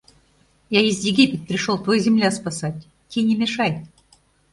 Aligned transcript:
Я 0.71 0.81
из 0.81 1.01
Египет 1.05 1.47
пришёл 1.47 1.77
твой 1.77 1.99
земля 1.99 2.31
спасать, 2.31 2.87
ти 3.07 3.21
не 3.21 3.35
мешай. 3.35 3.83